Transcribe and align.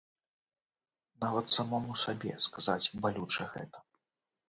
Нават 1.25 1.55
самому 1.57 1.99
сабе 2.07 2.33
сказаць 2.49 2.83
балюча 3.07 3.51
гэта. 3.57 3.77